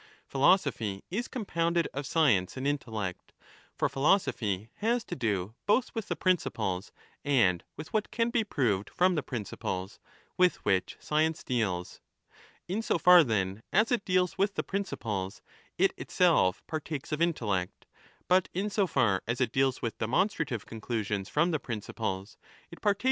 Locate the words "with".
5.93-6.07, 7.77-7.93, 10.39-10.55, 14.39-14.55, 19.83-19.99